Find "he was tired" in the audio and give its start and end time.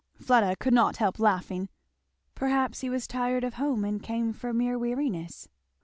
2.81-3.43